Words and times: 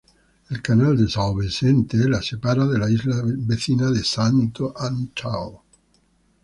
El 0.49 0.63
canal 0.63 0.97
de 0.97 1.03
São 1.05 1.35
Vicente 1.39 2.09
la 2.13 2.23
separa 2.29 2.65
de 2.65 2.79
la 2.79 2.89
isla 2.89 3.21
vecina 3.51 3.91
de 3.91 4.03
Santo 4.03 4.73
Antão. 4.75 5.61